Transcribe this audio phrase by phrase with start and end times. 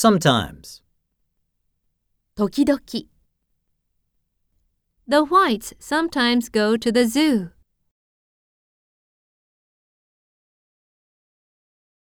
[0.00, 0.80] Sometimes.
[2.36, 2.78] 時々
[5.08, 7.50] The whites sometimes go to the zoo.